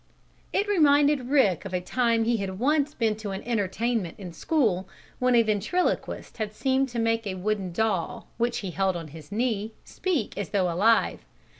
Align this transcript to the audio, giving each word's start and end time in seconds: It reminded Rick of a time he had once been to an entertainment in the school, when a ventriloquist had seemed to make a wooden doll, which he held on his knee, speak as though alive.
It 0.51 0.67
reminded 0.67 1.29
Rick 1.29 1.63
of 1.63 1.75
a 1.75 1.79
time 1.79 2.23
he 2.23 2.37
had 2.37 2.57
once 2.57 2.95
been 2.95 3.15
to 3.17 3.29
an 3.29 3.43
entertainment 3.43 4.15
in 4.17 4.29
the 4.29 4.33
school, 4.33 4.89
when 5.19 5.35
a 5.35 5.43
ventriloquist 5.43 6.37
had 6.37 6.55
seemed 6.55 6.89
to 6.89 6.97
make 6.97 7.27
a 7.27 7.35
wooden 7.35 7.71
doll, 7.71 8.25
which 8.39 8.61
he 8.61 8.71
held 8.71 8.95
on 8.95 9.09
his 9.09 9.31
knee, 9.31 9.73
speak 9.85 10.35
as 10.39 10.49
though 10.49 10.71
alive. 10.73 11.19